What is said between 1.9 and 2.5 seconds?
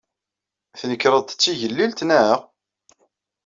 naɣ?